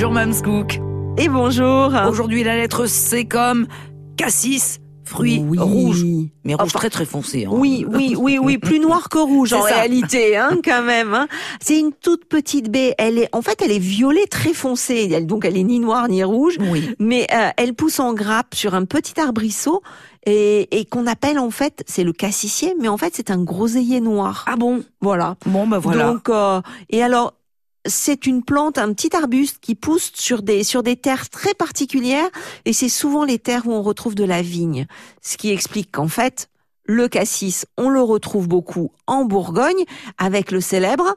Bonjour 0.00 0.12
Mams 0.12 0.42
Cook. 0.44 0.80
Et 1.18 1.28
bonjour. 1.28 1.90
Aujourd'hui 2.08 2.44
la 2.44 2.54
lettre 2.56 2.86
C 2.86 3.24
comme 3.24 3.66
cassis, 4.16 4.78
fruit 5.04 5.42
Oui. 5.44 5.58
rouge. 5.58 6.04
Mais 6.44 6.54
rouge 6.54 6.66
Enfin, 6.66 6.78
très 6.78 6.88
très 6.88 7.04
foncé. 7.04 7.46
hein. 7.46 7.50
Oui, 7.52 7.84
oui, 7.92 8.14
oui, 8.16 8.38
oui, 8.40 8.58
plus 8.58 8.78
noir 8.78 9.08
que 9.08 9.18
rouge 9.18 9.52
en 9.54 9.62
ça. 9.62 9.74
réalité, 9.74 10.36
hein, 10.36 10.50
quand 10.64 10.84
même. 10.84 11.14
hein. 11.14 11.26
C'est 11.60 11.80
une 11.80 11.90
toute 11.92 12.26
petite 12.26 12.70
baie. 12.70 12.94
Elle 12.96 13.18
est, 13.18 13.28
en 13.34 13.42
fait, 13.42 13.60
elle 13.60 13.72
est 13.72 13.80
violet 13.80 14.26
très 14.30 14.52
foncée. 14.54 15.10
Elle- 15.12 15.26
donc, 15.26 15.44
elle 15.44 15.56
est 15.56 15.64
ni 15.64 15.80
noire 15.80 16.06
ni 16.08 16.22
rouge, 16.22 16.58
Oui. 16.70 16.94
mais 17.00 17.26
euh, 17.34 17.48
elle 17.56 17.74
pousse 17.74 17.98
en 17.98 18.14
grappe 18.14 18.54
sur 18.54 18.76
un 18.76 18.84
petit 18.84 19.18
arbrisseau 19.20 19.82
et, 20.26 20.78
et 20.78 20.84
qu'on 20.84 21.08
appelle 21.08 21.40
en 21.40 21.50
fait, 21.50 21.82
c'est 21.88 22.04
le 22.04 22.12
cassissier, 22.12 22.76
mais 22.80 22.86
en 22.86 22.98
fait, 22.98 23.14
c'est 23.16 23.32
un 23.32 23.42
groseillier 23.42 24.00
noir. 24.00 24.44
Ah 24.46 24.54
bon? 24.54 24.84
Voilà. 25.00 25.34
Bon 25.44 25.66
bah 25.66 25.80
voilà. 25.80 26.12
Donc, 26.12 26.28
euh, 26.28 26.60
et 26.90 27.02
alors, 27.02 27.34
c'est 27.88 28.26
une 28.26 28.44
plante, 28.44 28.78
un 28.78 28.92
petit 28.92 29.14
arbuste 29.16 29.58
qui 29.60 29.74
pousse 29.74 30.12
sur 30.14 30.42
des 30.42 30.62
sur 30.62 30.82
des 30.82 30.96
terres 30.96 31.28
très 31.28 31.54
particulières, 31.54 32.28
et 32.64 32.72
c'est 32.72 32.88
souvent 32.88 33.24
les 33.24 33.38
terres 33.38 33.66
où 33.66 33.72
on 33.72 33.82
retrouve 33.82 34.14
de 34.14 34.24
la 34.24 34.42
vigne. 34.42 34.86
Ce 35.22 35.36
qui 35.36 35.50
explique 35.50 35.90
qu'en 35.92 36.08
fait, 36.08 36.48
le 36.84 37.08
cassis, 37.08 37.66
on 37.76 37.90
le 37.90 38.00
retrouve 38.00 38.48
beaucoup 38.48 38.92
en 39.06 39.24
Bourgogne 39.24 39.84
avec 40.16 40.50
le 40.50 40.60
célèbre. 40.60 41.16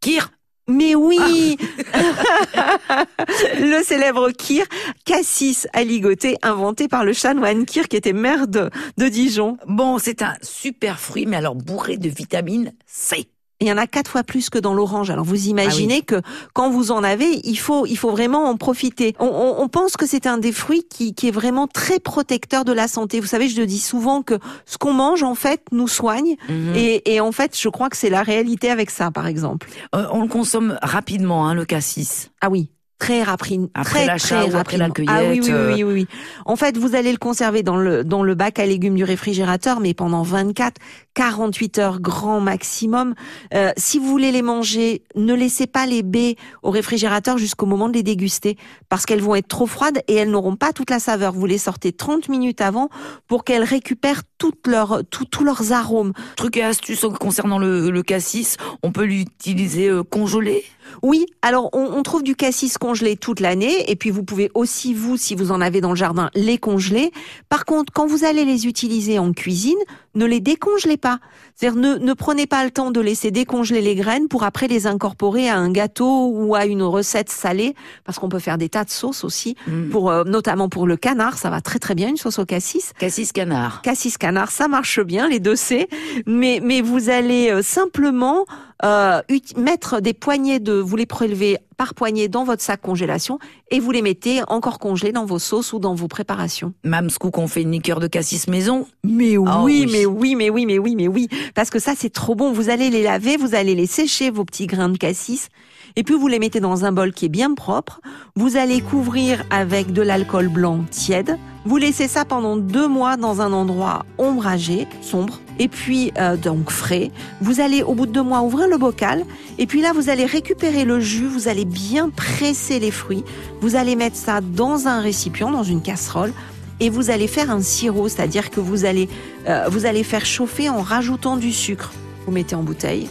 Kir. 0.00 0.30
Mais 0.66 0.94
oui, 0.94 1.58
le 3.58 3.82
célèbre 3.84 4.30
Kir, 4.30 4.64
cassis 5.04 5.68
aligoté, 5.74 6.38
inventé 6.40 6.88
par 6.88 7.04
le 7.04 7.12
chanoine 7.12 7.66
Kir, 7.66 7.86
qui 7.86 7.96
était 7.96 8.14
maire 8.14 8.48
de, 8.48 8.70
de 8.96 9.08
Dijon. 9.08 9.58
Bon, 9.66 9.98
c'est 9.98 10.22
un 10.22 10.34
super 10.40 10.98
fruit, 10.98 11.26
mais 11.26 11.36
alors 11.36 11.54
bourré 11.54 11.98
de 11.98 12.08
vitamine 12.08 12.72
C. 12.86 13.28
Il 13.64 13.68
y 13.68 13.72
en 13.72 13.78
a 13.78 13.86
quatre 13.86 14.10
fois 14.10 14.22
plus 14.24 14.50
que 14.50 14.58
dans 14.58 14.74
l'orange. 14.74 15.08
Alors 15.08 15.24
vous 15.24 15.46
imaginez 15.48 16.02
que 16.02 16.20
quand 16.52 16.68
vous 16.70 16.90
en 16.90 17.02
avez, 17.02 17.40
il 17.44 17.56
faut, 17.56 17.86
il 17.86 17.96
faut 17.96 18.10
vraiment 18.10 18.44
en 18.44 18.56
profiter. 18.58 19.14
On, 19.18 19.24
on- 19.26 19.62
on 19.62 19.68
pense 19.68 19.96
que 19.96 20.06
c'est 20.06 20.26
un 20.26 20.36
des 20.36 20.52
fruits 20.52 20.84
qui, 20.88 21.14
qui 21.14 21.28
est 21.28 21.30
vraiment 21.30 21.66
très 21.66 21.98
protecteur 21.98 22.66
de 22.66 22.72
la 22.72 22.88
santé. 22.88 23.20
Vous 23.20 23.26
savez, 23.26 23.48
je 23.48 23.58
le 23.58 23.66
dis 23.66 23.78
souvent 23.78 24.20
que 24.22 24.34
ce 24.66 24.76
qu'on 24.76 24.92
mange, 24.92 25.22
en 25.22 25.34
fait, 25.34 25.62
nous 25.72 25.88
soigne. 25.88 26.36
Mhm. 26.50 26.74
Et, 26.76 27.14
et 27.14 27.20
en 27.20 27.32
fait, 27.32 27.58
je 27.58 27.68
crois 27.70 27.88
que 27.88 27.96
c'est 27.96 28.10
la 28.10 28.22
réalité 28.22 28.70
avec 28.70 28.90
ça, 28.90 29.10
par 29.10 29.26
exemple. 29.26 29.68
Euh, 29.94 30.04
on 30.12 30.20
le 30.20 30.28
consomme 30.28 30.78
rapidement, 30.82 31.48
hein, 31.48 31.54
le 31.54 31.64
cassis. 31.64 32.30
Ah 32.42 32.50
oui. 32.50 32.68
Très 33.00 33.22
rapide, 33.24 33.68
Après 33.74 34.06
très, 34.06 34.18
très 34.18 34.52
ou 34.52 34.56
après 34.56 34.76
la 34.78 34.86
rapidement. 34.86 35.12
Ah 35.14 35.22
oui, 35.24 35.28
oui, 35.32 35.40
cueillette, 35.40 35.50
euh. 35.54 35.74
oui, 35.74 35.82
oui, 35.82 35.92
oui. 35.92 36.06
En 36.46 36.54
fait, 36.56 36.78
vous 36.78 36.94
allez 36.94 37.10
le 37.10 37.18
conserver 37.18 37.62
dans 37.64 37.76
le 37.76 38.04
dans 38.04 38.22
le 38.22 38.34
bac 38.36 38.58
à 38.60 38.66
légumes 38.66 38.94
du 38.94 39.02
réfrigérateur, 39.04 39.80
mais 39.80 39.94
pendant 39.94 40.22
24, 40.22 40.80
48 41.14 41.78
heures 41.78 42.00
grand 42.00 42.40
maximum. 42.40 43.14
Euh, 43.54 43.70
si 43.76 43.98
vous 43.98 44.06
voulez 44.06 44.32
les 44.32 44.42
manger, 44.42 45.02
ne 45.16 45.34
laissez 45.34 45.66
pas 45.66 45.86
les 45.86 46.02
baies 46.02 46.36
au 46.62 46.70
réfrigérateur 46.70 47.38
jusqu'au 47.38 47.66
moment 47.66 47.88
de 47.88 47.94
les 47.94 48.02
déguster, 48.02 48.56
parce 48.88 49.06
qu'elles 49.06 49.22
vont 49.22 49.34
être 49.34 49.48
trop 49.48 49.66
froides 49.66 50.02
et 50.08 50.14
elles 50.14 50.30
n'auront 50.30 50.56
pas 50.56 50.72
toute 50.72 50.90
la 50.90 50.98
saveur. 50.98 51.32
Vous 51.32 51.46
les 51.46 51.58
sortez 51.58 51.92
30 51.92 52.28
minutes 52.28 52.60
avant 52.60 52.88
pour 53.28 53.44
qu'elles 53.44 53.62
récupèrent 53.64 54.22
toutes 54.38 54.66
leurs 54.66 55.02
tout- 55.10 55.24
tous 55.24 55.44
leurs 55.44 55.72
arômes. 55.72 56.12
Truc 56.36 56.56
et 56.56 56.62
astuce 56.62 57.06
concernant 57.20 57.58
le, 57.58 57.90
le 57.90 58.02
cassis, 58.02 58.56
on 58.82 58.92
peut 58.92 59.04
l'utiliser 59.04 59.88
euh, 59.88 60.02
congelé? 60.02 60.64
Oui, 61.02 61.24
alors 61.40 61.70
on, 61.72 61.80
on 61.92 62.02
trouve 62.02 62.22
du 62.22 62.36
cassis 62.36 62.76
congelé 62.76 63.16
toute 63.16 63.40
l'année 63.40 63.90
et 63.90 63.96
puis 63.96 64.10
vous 64.10 64.22
pouvez 64.22 64.50
aussi 64.54 64.92
vous, 64.92 65.16
si 65.16 65.34
vous 65.34 65.50
en 65.50 65.60
avez 65.60 65.80
dans 65.80 65.90
le 65.90 65.96
jardin, 65.96 66.30
les 66.34 66.58
congeler. 66.58 67.10
Par 67.48 67.64
contre, 67.64 67.92
quand 67.92 68.06
vous 68.06 68.24
allez 68.24 68.44
les 68.44 68.66
utiliser 68.66 69.18
en 69.18 69.32
cuisine, 69.32 69.78
ne 70.14 70.24
les 70.24 70.40
décongelez 70.40 70.96
pas. 70.96 71.18
C'est-à-dire 71.54 71.80
ne, 71.80 71.96
ne 71.96 72.12
prenez 72.12 72.46
pas 72.46 72.64
le 72.64 72.70
temps 72.70 72.90
de 72.90 73.00
laisser 73.00 73.30
décongeler 73.30 73.80
les 73.80 73.94
graines 73.94 74.28
pour 74.28 74.42
après 74.44 74.66
les 74.68 74.86
incorporer 74.86 75.48
à 75.48 75.56
un 75.56 75.70
gâteau 75.70 76.30
ou 76.32 76.54
à 76.54 76.66
une 76.66 76.82
recette 76.82 77.30
salée, 77.30 77.74
parce 78.04 78.18
qu'on 78.18 78.28
peut 78.28 78.38
faire 78.40 78.58
des 78.58 78.68
tas 78.68 78.84
de 78.84 78.90
sauces 78.90 79.24
aussi, 79.24 79.56
Mm. 79.66 79.90
pour 79.90 80.10
euh, 80.10 80.24
notamment 80.24 80.68
pour 80.68 80.86
le 80.86 80.96
canard, 80.96 81.38
ça 81.38 81.50
va 81.50 81.60
très 81.60 81.78
très 81.78 81.94
bien 81.94 82.08
une 82.08 82.16
sauce 82.16 82.38
au 82.38 82.44
cassis. 82.44 82.92
Cassis 82.98 83.32
canard. 83.32 83.82
Cassis 83.82 84.18
canard, 84.18 84.50
ça 84.50 84.68
marche 84.68 85.00
bien, 85.00 85.28
les 85.28 85.40
deux 85.40 85.56
C. 85.56 85.88
Mais, 86.26 86.60
mais 86.62 86.80
vous 86.80 87.08
allez 87.08 87.50
euh, 87.50 87.62
simplement 87.62 88.44
euh, 88.84 89.22
mettre 89.56 90.00
des 90.00 90.12
poignées 90.12 90.60
de, 90.60 90.74
vous 90.74 90.96
les 90.96 91.06
prélevez 91.06 91.58
par 91.76 91.94
poignée 91.94 92.28
dans 92.28 92.44
votre 92.44 92.62
sac 92.62 92.80
congélation 92.82 93.38
et 93.70 93.80
vous 93.80 93.90
les 93.90 94.02
mettez 94.02 94.42
encore 94.48 94.78
congelés 94.78 95.10
dans 95.12 95.24
vos 95.24 95.38
sauces 95.38 95.72
ou 95.72 95.78
dans 95.78 95.94
vos 95.94 96.06
préparations. 96.08 96.72
Mams 96.84 97.10
Cook, 97.18 97.38
on 97.38 97.48
fait 97.48 97.62
une 97.62 97.72
liqueur 97.72 97.98
de 97.98 98.06
cassis 98.06 98.46
maison. 98.46 98.86
Mais 99.02 99.36
oui, 99.36 99.48
Ah 99.50 99.62
oui. 99.62 99.86
mais 99.90 100.06
oui, 100.06 100.34
mais 100.36 100.50
oui, 100.50 100.66
mais 100.66 100.78
oui, 100.78 100.94
mais 100.96 101.08
oui. 101.08 101.28
Parce 101.54 101.70
que 101.70 101.78
ça, 101.78 101.94
c'est 101.96 102.10
trop 102.10 102.34
bon. 102.34 102.52
Vous 102.52 102.68
allez 102.70 102.90
les 102.90 103.02
laver, 103.02 103.36
vous 103.36 103.54
allez 103.54 103.74
les 103.74 103.86
sécher, 103.86 104.30
vos 104.30 104.44
petits 104.44 104.66
grains 104.66 104.88
de 104.90 104.98
cassis. 104.98 105.48
Et 105.96 106.02
puis, 106.02 106.14
vous 106.14 106.26
les 106.26 106.38
mettez 106.38 106.60
dans 106.60 106.84
un 106.84 106.92
bol 106.92 107.12
qui 107.12 107.26
est 107.26 107.28
bien 107.28 107.54
propre. 107.54 108.00
Vous 108.34 108.56
allez 108.56 108.80
couvrir 108.80 109.44
avec 109.50 109.92
de 109.92 110.02
l'alcool 110.02 110.48
blanc 110.48 110.84
tiède. 110.90 111.38
Vous 111.64 111.76
laissez 111.76 112.08
ça 112.08 112.24
pendant 112.24 112.56
deux 112.56 112.88
mois 112.88 113.16
dans 113.16 113.40
un 113.40 113.52
endroit 113.52 114.04
ombragé, 114.18 114.88
sombre. 115.02 115.40
Et 115.58 115.68
puis, 115.68 116.12
euh, 116.18 116.36
donc 116.36 116.70
frais. 116.70 117.12
Vous 117.40 117.60
allez, 117.60 117.82
au 117.82 117.94
bout 117.94 118.06
de 118.06 118.12
deux 118.12 118.22
mois, 118.22 118.42
ouvrir 118.42 118.66
le 118.68 118.76
bocal. 118.76 119.24
Et 119.58 119.66
puis 119.66 119.80
là, 119.80 119.92
vous 119.92 120.10
allez 120.10 120.26
récupérer 120.26 120.84
le 120.84 120.98
jus. 120.98 121.26
Vous 121.26 121.46
allez 121.48 121.64
bien 121.64 122.10
presser 122.10 122.80
les 122.80 122.90
fruits. 122.90 123.24
Vous 123.60 123.76
allez 123.76 123.94
mettre 123.94 124.16
ça 124.16 124.40
dans 124.40 124.88
un 124.88 125.00
récipient, 125.00 125.52
dans 125.52 125.62
une 125.62 125.80
casserole 125.80 126.32
et 126.80 126.90
vous 126.90 127.10
allez 127.10 127.28
faire 127.28 127.50
un 127.50 127.62
sirop, 127.62 128.08
c'est-à-dire 128.08 128.50
que 128.50 128.60
vous 128.60 128.84
allez, 128.84 129.08
euh, 129.48 129.68
vous 129.68 129.86
allez 129.86 130.02
faire 130.02 130.26
chauffer 130.26 130.68
en 130.68 130.82
rajoutant 130.82 131.36
du 131.36 131.52
sucre. 131.52 131.92
Vous 132.26 132.32
mettez 132.32 132.54
en 132.54 132.62
bouteille 132.62 133.08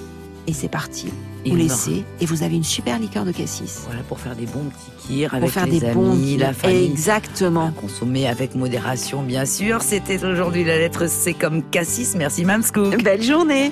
et 0.47 0.53
c'est 0.53 0.69
parti. 0.69 1.07
Vous 1.45 1.55
laissez 1.55 2.03
et 2.21 2.25
vous 2.25 2.43
avez 2.43 2.55
une 2.55 2.63
super 2.63 2.99
liqueur 2.99 3.25
de 3.25 3.31
cassis. 3.31 3.83
Voilà 3.85 4.01
pour 4.03 4.19
faire 4.19 4.35
des 4.35 4.45
bons 4.45 4.65
petits 4.69 5.07
kirs 5.07 5.29
Pour 5.29 5.37
avec 5.37 5.49
faire 5.49 5.65
les 5.65 5.79
des 5.79 5.85
amis, 5.85 6.35
bons 6.35 6.39
la 6.39 6.53
famille. 6.53 6.85
Exactement. 6.85 7.67
À 7.67 7.71
consommer 7.71 8.27
avec 8.27 8.55
modération, 8.55 9.23
bien 9.23 9.45
sûr. 9.45 9.81
C'était 9.81 10.23
aujourd'hui 10.23 10.63
la 10.63 10.77
lettre 10.77 11.07
C 11.07 11.33
comme 11.33 11.63
cassis. 11.63 12.15
Merci 12.15 12.45
Mams 12.45 12.63
Cook. 12.73 13.03
Belle 13.03 13.21
journée. 13.23 13.71